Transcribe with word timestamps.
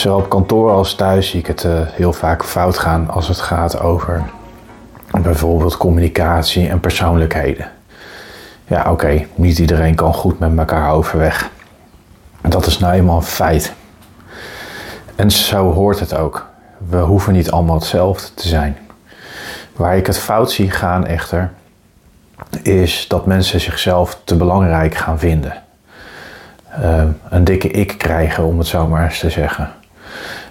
Zowel 0.00 0.18
op 0.18 0.28
kantoor 0.28 0.70
als 0.70 0.94
thuis 0.94 1.28
zie 1.28 1.40
ik 1.40 1.46
het 1.46 1.64
uh, 1.64 1.80
heel 1.86 2.12
vaak 2.12 2.44
fout 2.44 2.78
gaan 2.78 3.10
als 3.10 3.28
het 3.28 3.40
gaat 3.40 3.80
over 3.80 4.24
bijvoorbeeld 5.22 5.76
communicatie 5.76 6.68
en 6.68 6.80
persoonlijkheden. 6.80 7.70
Ja, 8.66 8.90
oké, 8.90 9.26
niet 9.34 9.58
iedereen 9.58 9.94
kan 9.94 10.14
goed 10.14 10.38
met 10.38 10.58
elkaar 10.58 10.90
overweg. 10.90 11.50
Dat 12.40 12.66
is 12.66 12.78
nou 12.78 12.92
eenmaal 12.92 13.16
een 13.16 13.22
feit. 13.22 13.72
En 15.16 15.30
zo 15.30 15.72
hoort 15.72 16.00
het 16.00 16.14
ook. 16.14 16.46
We 16.88 16.98
hoeven 16.98 17.32
niet 17.32 17.50
allemaal 17.50 17.74
hetzelfde 17.74 18.34
te 18.34 18.48
zijn. 18.48 18.76
Waar 19.76 19.96
ik 19.96 20.06
het 20.06 20.18
fout 20.18 20.50
zie 20.50 20.70
gaan 20.70 21.06
echter, 21.06 21.50
is 22.62 23.08
dat 23.08 23.26
mensen 23.26 23.60
zichzelf 23.60 24.20
te 24.24 24.36
belangrijk 24.36 24.94
gaan 24.94 25.18
vinden. 25.18 25.62
Uh, 26.78 27.02
een 27.28 27.44
dikke 27.44 27.68
ik 27.68 27.98
krijgen, 27.98 28.44
om 28.44 28.58
het 28.58 28.66
zo 28.66 28.86
maar 28.86 29.04
eens 29.04 29.18
te 29.18 29.30
zeggen. 29.30 29.70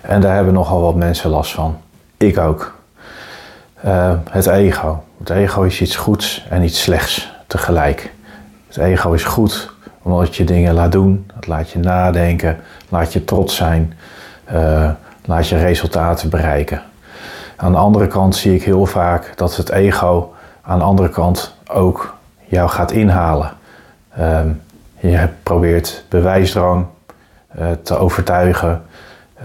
En 0.02 0.21
daar 0.21 0.35
hebben 0.35 0.53
nogal 0.53 0.81
wat 0.81 0.95
mensen 0.95 1.30
last 1.30 1.52
van. 1.52 1.77
Ik 2.17 2.38
ook. 2.38 2.76
Uh, 3.85 4.13
het 4.30 4.48
ego. 4.48 5.03
Het 5.20 5.30
ego 5.30 5.62
is 5.62 5.81
iets 5.81 5.95
goeds 5.95 6.45
en 6.49 6.63
iets 6.63 6.81
slechts 6.81 7.31
tegelijk. 7.48 8.13
Het 8.67 8.77
ego 8.77 9.12
is 9.12 9.23
goed 9.23 9.72
omdat 10.02 10.35
je 10.35 10.44
dingen 10.44 10.73
laat 10.73 10.91
doen, 10.91 11.25
het 11.35 11.48
laat 11.48 11.70
je 11.70 11.80
nadenken, 11.80 12.58
laat 12.89 13.13
je 13.13 13.23
trots 13.25 13.55
zijn, 13.55 13.94
uh, 14.53 14.89
laat 15.25 15.48
je 15.48 15.58
resultaten 15.58 16.30
bereiken. 16.30 16.81
Aan 17.55 17.72
de 17.72 17.77
andere 17.77 18.08
kant 18.08 18.36
zie 18.36 18.55
ik 18.55 18.63
heel 18.63 18.86
vaak 18.86 19.34
dat 19.36 19.55
het 19.55 19.70
ego 19.70 20.34
aan 20.61 20.77
de 20.77 20.84
andere 20.86 21.09
kant 21.09 21.55
ook 21.72 22.16
jou 22.45 22.70
gaat 22.70 22.91
inhalen. 22.91 23.52
Uh, 24.20 24.39
je 25.00 25.27
probeert 25.44 26.03
bewijsdrang 26.09 26.86
uh, 27.59 27.67
te 27.83 27.97
overtuigen, 27.97 28.81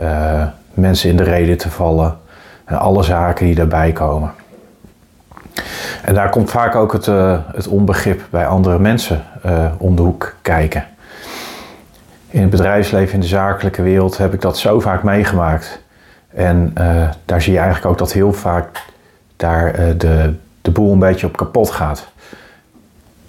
uh, 0.01 0.47
mensen 0.75 1.11
in 1.11 1.17
de 1.17 1.23
reden 1.23 1.59
te 1.59 1.71
vallen 1.71 2.19
en 2.65 2.79
alle 2.79 3.03
zaken 3.03 3.47
die 3.47 3.55
daarbij 3.55 3.93
komen. 3.93 4.33
En 6.03 6.15
daar 6.15 6.31
komt 6.31 6.51
vaak 6.51 6.75
ook 6.75 6.93
het, 6.93 7.07
uh, 7.07 7.39
het 7.55 7.69
onbegrip 7.69 8.23
bij 8.31 8.47
andere 8.47 8.79
mensen 8.79 9.23
om 9.79 9.97
de 9.97 10.03
hoek 10.03 10.35
kijken. 10.43 10.85
In 12.29 12.41
het 12.41 12.51
bedrijfsleven, 12.51 13.15
in 13.15 13.21
de 13.21 13.27
zakelijke 13.27 13.83
wereld 13.83 14.19
heb 14.19 14.35
ik 14.35 14.41
dat 14.41 14.59
zo 14.59 14.81
vaak 14.81 15.03
meegemaakt. 15.03 15.83
En 16.29 16.73
daar 17.25 17.43
zie 17.43 17.53
je 17.53 17.59
eigenlijk 17.59 17.87
ook 17.87 17.99
dat 17.99 18.13
heel 18.13 18.33
vaak 18.33 18.83
daar 19.37 19.97
de, 19.99 20.35
de 20.63 20.71
boel 20.71 20.93
een 20.93 20.99
beetje 20.99 21.27
op 21.27 21.37
kapot 21.37 21.71
gaat. 21.71 22.07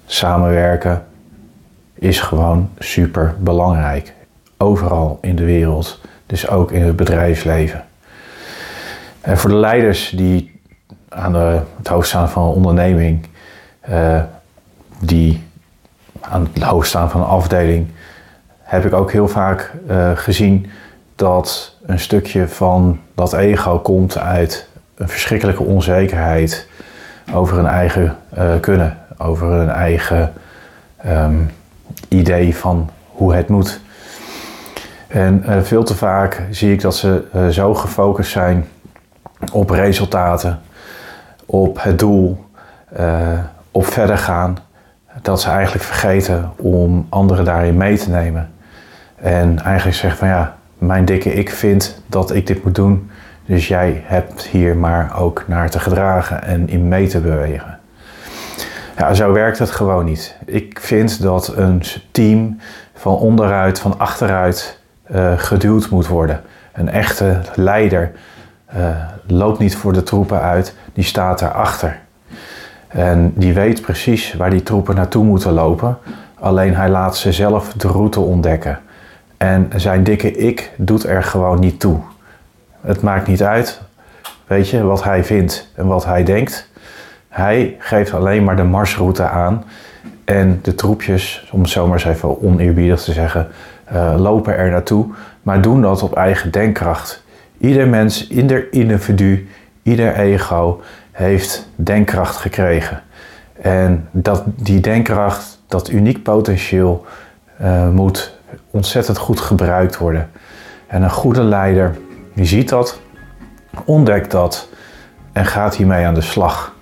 Samenwerken 0.06 1.06
is 1.94 2.20
gewoon 2.20 2.70
super 2.80 3.36
belangrijk. 3.40 4.14
Overal 4.58 5.18
in 5.22 5.36
de 5.36 5.46
wereld, 5.46 6.02
dus 6.26 6.48
ook 6.48 6.72
in 6.72 6.82
het 6.82 6.96
bedrijfsleven. 6.96 7.86
En 9.22 9.38
voor 9.38 9.50
de 9.50 9.56
leiders 9.56 10.10
die 10.10 10.62
aan 11.10 11.34
de, 11.34 11.62
het 11.78 11.88
hoofd 11.88 12.08
staan 12.08 12.30
van 12.30 12.44
een 12.44 12.54
onderneming, 12.54 13.28
uh, 13.90 14.22
die 15.00 15.44
aan 16.20 16.48
het 16.54 16.64
hoofd 16.64 16.88
staan 16.88 17.10
van 17.10 17.22
een 17.22 17.28
afdeling, 17.28 17.88
heb 18.62 18.86
ik 18.86 18.94
ook 18.94 19.12
heel 19.12 19.28
vaak 19.28 19.72
uh, 19.90 20.12
gezien 20.16 20.70
dat 21.16 21.76
een 21.86 22.00
stukje 22.00 22.48
van 22.48 23.00
dat 23.16 23.34
ego 23.34 23.80
komt 23.80 24.18
uit 24.18 24.68
een 24.96 25.10
verschrikkelijke 25.10 25.64
onzekerheid 25.64 26.68
over 27.34 27.56
hun 27.56 27.66
eigen 27.66 28.18
uh, 28.38 28.54
kunnen, 28.60 28.98
over 29.18 29.48
hun 29.48 29.70
eigen 29.70 30.34
um, 31.06 31.52
idee 32.08 32.56
van 32.56 32.90
hoe 33.08 33.36
het 33.36 33.48
moet. 33.48 33.80
En 35.16 35.44
uh, 35.48 35.62
veel 35.62 35.84
te 35.84 35.96
vaak 35.96 36.42
zie 36.50 36.72
ik 36.72 36.82
dat 36.82 36.96
ze 36.96 37.24
uh, 37.36 37.48
zo 37.48 37.74
gefocust 37.74 38.32
zijn 38.32 38.66
op 39.52 39.70
resultaten, 39.70 40.60
op 41.46 41.84
het 41.84 42.00
doel, 42.00 42.46
op 43.72 43.86
verder 43.86 44.18
gaan, 44.18 44.58
dat 45.22 45.42
ze 45.42 45.50
eigenlijk 45.50 45.84
vergeten 45.84 46.52
om 46.56 47.06
anderen 47.10 47.46
daarin 47.46 47.78
mee 47.78 47.98
te 47.98 48.10
nemen. 48.10 48.52
En 49.16 49.60
eigenlijk 49.60 49.98
zeggen 49.98 50.20
van 50.20 50.28
ja, 50.28 50.58
mijn 50.78 51.06
dikke 51.06 51.34
ik 51.34 51.50
vindt 51.50 52.02
dat 52.08 52.34
ik 52.34 52.48
dit 52.48 52.64
moet 52.64 52.76
doen. 52.76 53.10
Dus 53.46 53.68
jij 53.68 54.04
hebt 54.06 54.46
hier 54.46 54.78
maar 54.78 55.20
ook 55.20 55.44
naar 55.48 55.70
te 55.70 55.80
gedragen 55.80 56.44
en 56.44 56.70
in 56.70 56.88
mee 56.88 57.08
te 57.08 57.20
bewegen. 57.20 57.80
Ja, 58.98 59.14
zo 59.14 59.32
werkt 59.32 59.60
het 59.60 59.72
gewoon 59.72 60.06
niet. 60.06 60.36
Ik 60.46 60.80
vind 60.80 61.22
dat 61.22 61.54
een 61.56 61.84
team 62.12 62.60
van 62.94 63.16
onderuit, 63.16 63.80
van 63.80 64.00
achteruit 64.00 64.84
uh, 65.12 65.34
geduwd 65.38 65.90
moet 65.90 66.08
worden. 66.08 66.42
Een 66.74 66.90
echte 66.90 67.40
leider 67.56 68.12
uh, 68.76 68.88
loopt 69.28 69.60
niet 69.60 69.76
voor 69.76 69.94
de 69.94 70.04
troepen 70.04 70.42
uit, 70.42 70.76
die 70.94 71.04
staat 71.04 71.40
daarachter. 71.40 72.00
En 72.88 73.34
die 73.36 73.54
weet 73.54 73.82
precies 73.82 74.34
waar 74.34 74.50
die 74.50 74.64
troepen 74.64 74.96
naartoe 74.96 75.24
moeten 75.24 75.52
lopen. 75.52 75.98
Alleen 76.40 76.76
hij 76.76 76.90
laat 76.90 77.18
ze 77.18 77.32
zelf 77.32 77.74
de 77.74 77.88
route 77.88 78.20
ontdekken. 78.20 78.80
En 79.38 79.72
zijn 79.76 80.04
dikke 80.04 80.32
ik 80.32 80.72
doet 80.78 81.04
er 81.04 81.24
gewoon 81.24 81.60
niet 81.60 81.80
toe. 81.80 82.00
Het 82.82 83.02
maakt 83.02 83.28
niet 83.28 83.44
uit, 83.44 83.82
weet 84.48 84.70
je, 84.70 84.84
wat 84.84 85.04
hij 85.04 85.24
vindt 85.24 85.72
en 85.76 85.88
wat 85.88 86.06
hij 86.06 86.24
denkt. 86.24 86.70
Hij 87.30 87.76
geeft 87.80 88.14
alleen 88.14 88.44
maar 88.44 88.56
de 88.56 88.64
marsroute 88.64 89.24
aan. 89.24 89.64
En 90.26 90.60
de 90.62 90.76
troepjes, 90.76 91.50
om 91.52 91.62
het 91.62 91.70
zo 91.70 91.88
maar 91.88 91.98
eens 91.98 92.16
even 92.16 92.42
oneerbiedig 92.42 93.02
te 93.02 93.14
zeggen, 93.14 93.48
uh, 93.94 94.16
lopen 94.18 94.58
er 94.58 94.70
naartoe. 94.70 95.06
Maar 95.44 95.62
doen 95.62 95.82
dat 95.82 96.04
op 96.04 96.16
eigen 96.16 96.52
denkkracht. 96.52 97.24
Ieder 97.58 97.88
mens, 97.88 98.28
ieder 98.30 98.74
individu, 98.74 99.48
ieder 99.84 100.16
ego 100.16 100.82
heeft 101.12 101.70
denkkracht 101.76 102.36
gekregen. 102.36 103.02
En 103.62 104.08
dat, 104.12 104.44
die 104.46 104.80
denkkracht, 104.80 105.62
dat 105.68 105.90
uniek 105.90 106.24
potentieel, 106.24 107.06
uh, 107.62 107.90
moet 107.90 108.38
ontzettend 108.72 109.18
goed 109.18 109.40
gebruikt 109.40 109.98
worden. 109.98 110.30
En 110.88 111.02
een 111.02 111.12
goede 111.12 111.44
leider 111.44 111.96
die 112.34 112.46
ziet 112.46 112.70
dat, 112.70 113.00
ontdekt 113.86 114.32
dat 114.32 114.70
en 115.32 115.46
gaat 115.46 115.76
hiermee 115.76 116.06
aan 116.06 116.14
de 116.14 116.22
slag. 116.22 116.76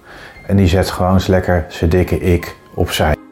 En 0.48 0.56
die 0.56 0.68
zet 0.68 0.90
gewoon 0.90 1.14
eens 1.14 1.28
lekker 1.28 1.66
zijn 1.68 1.90
dikke 1.90 2.20
ik 2.20 2.56
opzij. 2.74 3.23